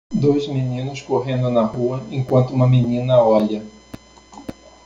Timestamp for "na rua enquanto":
1.51-2.55